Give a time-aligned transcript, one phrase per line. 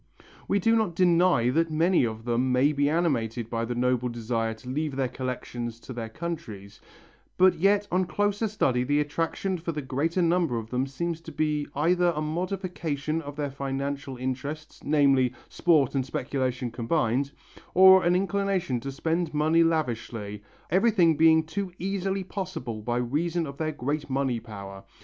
[0.47, 4.55] We do not deny that many of them may be animated by the noble desire
[4.55, 6.81] to leave their collections to their countries,
[7.37, 11.31] but yet on closer study the attraction for the greater number of them seems to
[11.31, 17.29] be either a modification of their financial interests, namely, sport and speculation combined,
[17.75, 20.41] or an inclination to spend money lavishly,
[20.71, 24.83] everything being too easily possible by reason of their great money power.